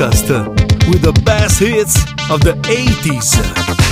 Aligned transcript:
Podcast 0.00 0.48
with 0.88 1.02
the 1.02 1.12
best 1.24 1.58
hits 1.60 1.96
of 2.30 2.40
the 2.40 2.52
80s. 2.64 3.89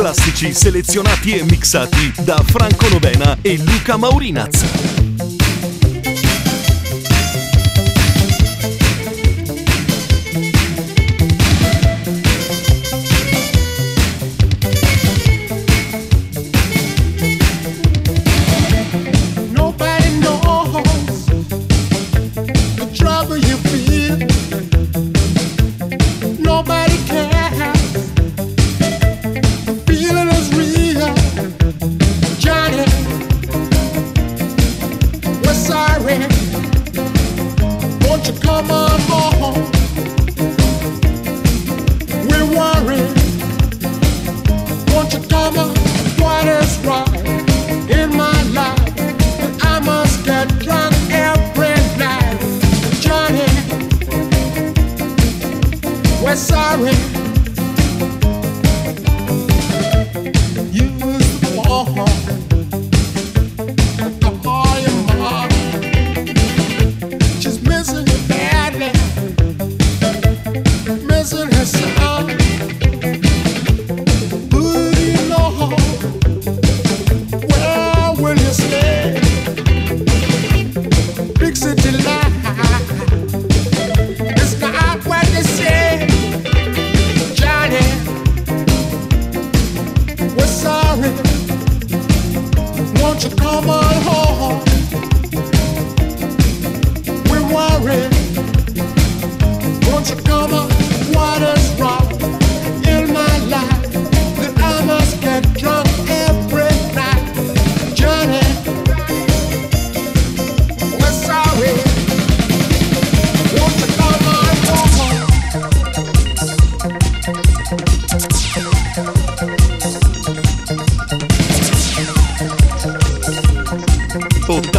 Classici 0.00 0.54
selezionati 0.54 1.36
e 1.36 1.42
mixati 1.42 2.10
da 2.24 2.42
Franco 2.42 2.88
Novena 2.88 3.36
e 3.42 3.58
Luca 3.58 3.98
Maurinaz. 3.98 4.89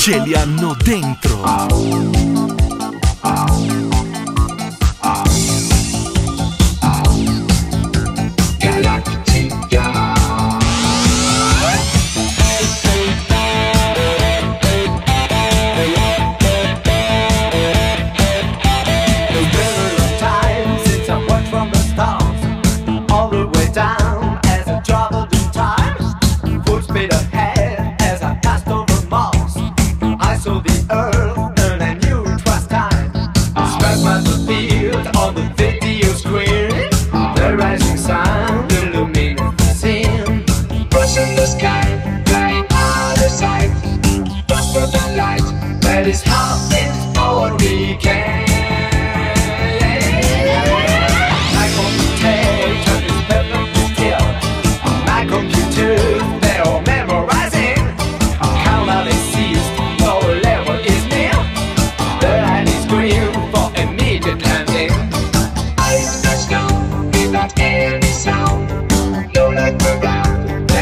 Ce 0.00 0.18
li 0.22 0.32
hanno 0.32 0.74
dentro. 0.82 2.19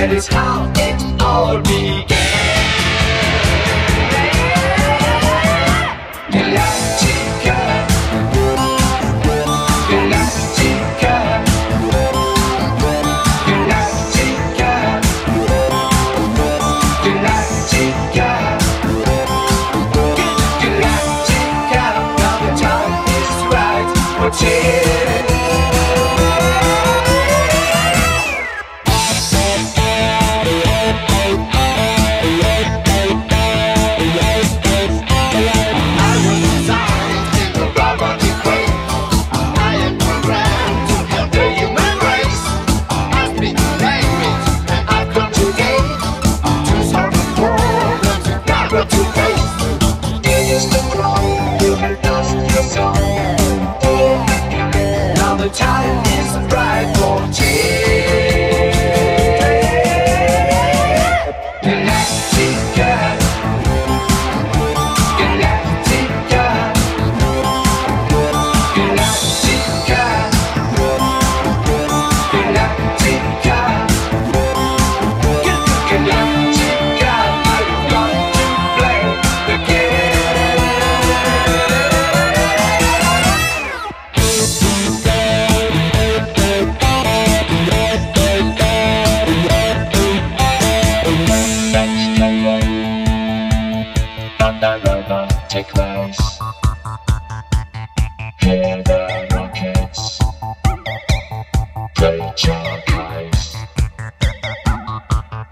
that 0.09 0.17
is 0.17 0.27
how 0.27 0.73
it 0.75 1.23
all 1.23 1.61
began. 1.61 2.18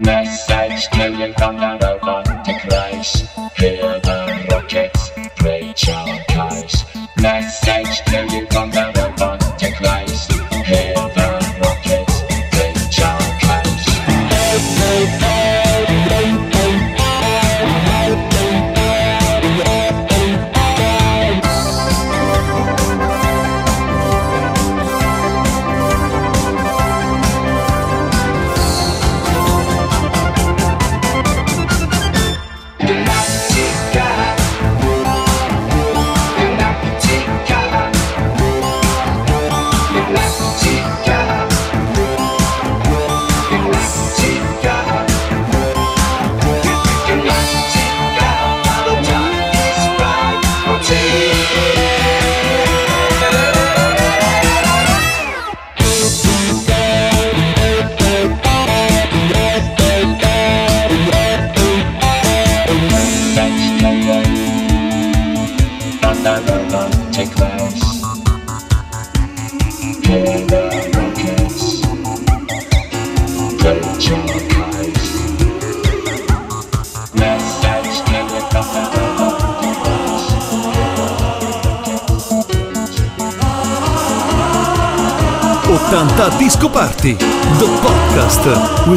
80 0.07 1.76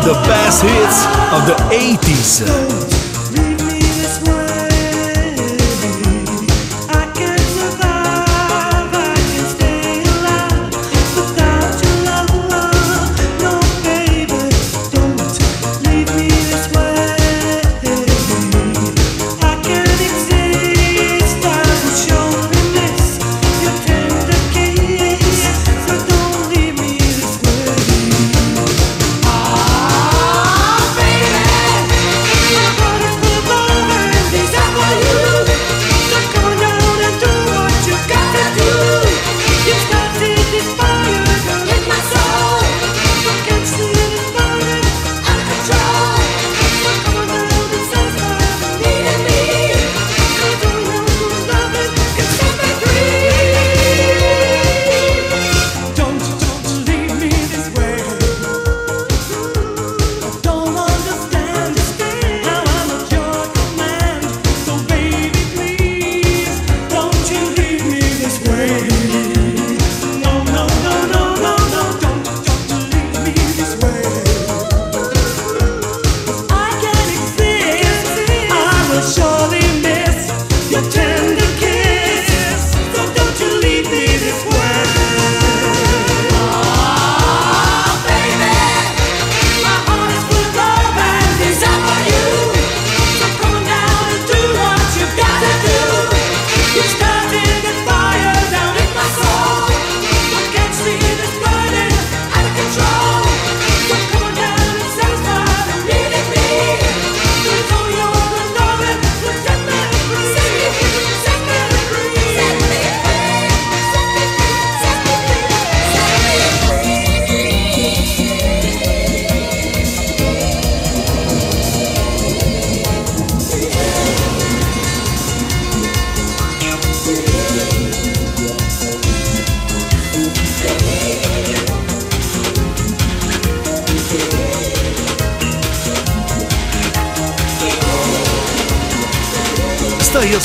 the 0.04 0.14
best 0.24 0.62
hits 0.62 1.04
of 1.32 1.46
the 1.46 1.56
80s. 1.70 2.79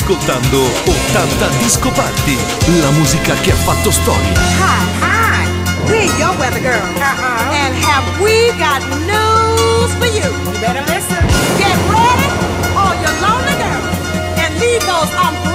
ascoltando 0.06 0.62
80 0.84 1.48
Disco 1.58 1.90
Party, 1.90 2.38
la 2.80 2.90
musica 2.90 3.34
che 3.40 3.50
ha 3.50 3.56
fatto 3.56 3.90
storia. 3.90 4.38
Hi, 4.38 4.86
hi, 5.00 5.90
we're 5.90 6.04
your 6.16 6.32
weather 6.38 6.60
girl. 6.60 6.78
Uh-uh. 6.78 7.50
And 7.50 7.74
have 7.74 8.04
we 8.22 8.52
got 8.56 8.82
news 9.02 9.92
for 9.98 10.06
you? 10.06 10.30
You 10.52 10.60
better 10.60 10.84
listen. 10.86 11.18
Get 11.58 11.74
ready, 11.90 12.30
all 12.76 12.94
your 13.02 13.14
lonely 13.20 13.56
girls, 13.58 13.98
and 14.38 14.54
leave 14.60 14.86
those 14.86 15.10
umbrellas. 15.10 15.45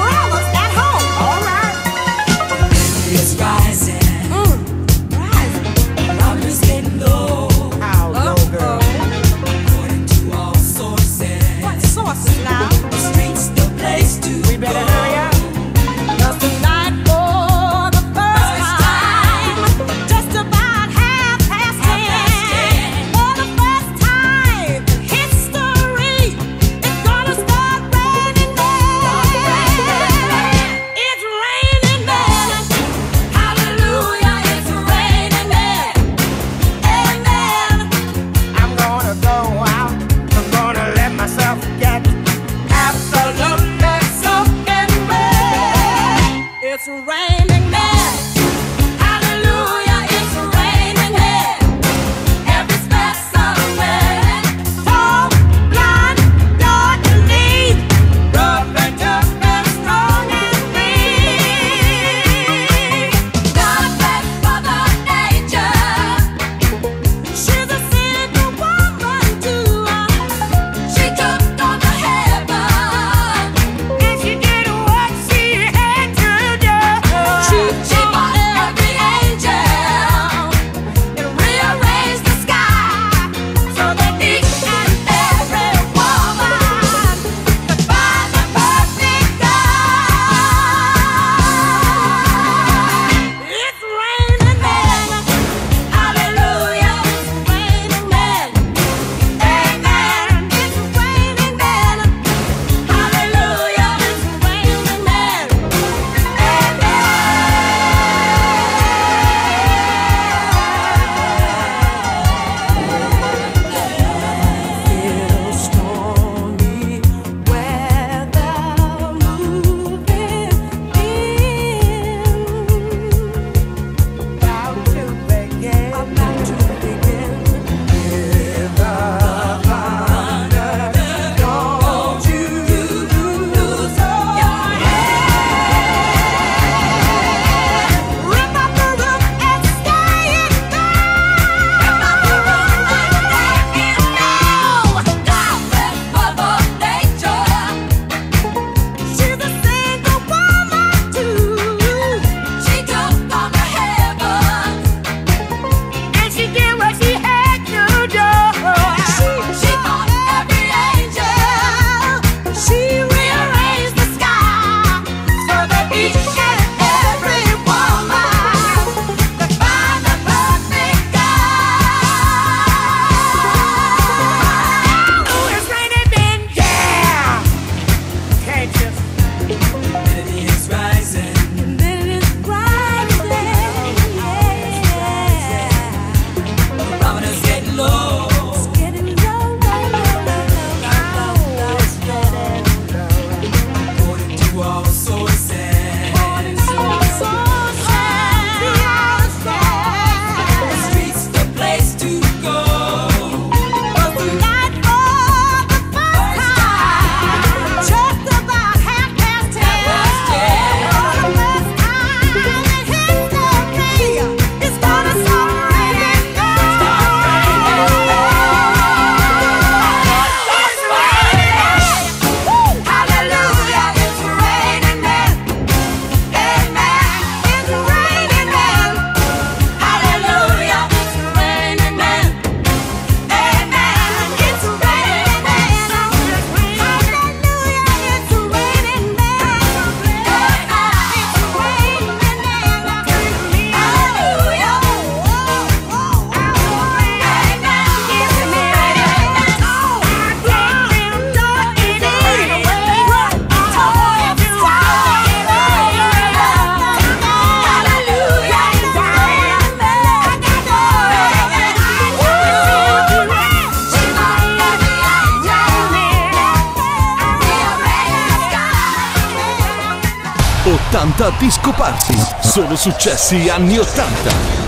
disco. 272.08 272.38
Sono 272.42 272.76
successi 272.76 273.50
anni 273.50 273.78
80. 273.78 274.61